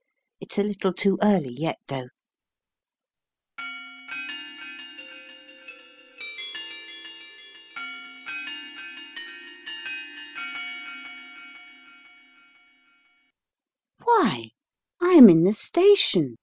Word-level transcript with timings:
It's 0.39 0.57
a 0.57 0.63
little 0.63 0.93
too 0.93 1.19
early 1.21 1.53
yet, 1.53 1.77
though."" 1.87 2.05
Why, 14.03 14.49
I 14.99 15.09
am 15.11 15.29
in 15.29 15.43
the 15.43 15.53
station 15.53 16.39